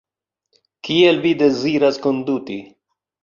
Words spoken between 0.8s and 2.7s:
Kiel vi deziras konduti?